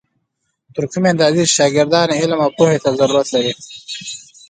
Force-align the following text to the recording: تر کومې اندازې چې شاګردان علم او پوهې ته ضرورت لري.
تر 0.73 0.83
کومې 0.91 1.07
اندازې 1.13 1.43
چې 1.47 1.55
شاګردان 1.57 2.09
علم 2.19 2.39
او 2.45 2.51
پوهې 2.57 2.77
ته 2.83 2.89
ضرورت 2.99 3.27
لري. 3.35 3.53